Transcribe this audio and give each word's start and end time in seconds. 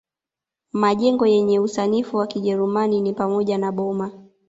Majengo 0.71 1.27
yenye 1.27 1.59
usanifu 1.59 2.17
wa 2.17 2.27
Kijerumani 2.27 3.01
ni 3.01 3.13
pamoja 3.13 3.57
na 3.57 3.71
boma 3.71 4.11